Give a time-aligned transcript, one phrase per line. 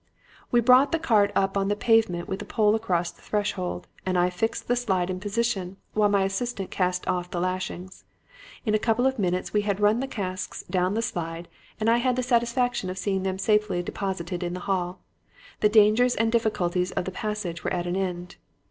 [0.49, 4.17] "We brought the cart up on the pavement with the pole across the threshold, and
[4.17, 8.03] I fixed the slide in position while my assistant cast off the lashings.
[8.65, 11.47] In a couple of minutes we had run the casks down the slide
[11.79, 15.01] and I had the satisfaction of seeing them safely deposited in the hall.
[15.59, 18.37] The dangers and difficulties of the passage were at an end.